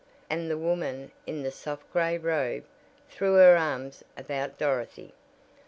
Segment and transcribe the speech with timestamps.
[0.31, 2.63] and the woman in the soft gray robe
[3.07, 5.13] threw her arms about Dorothy.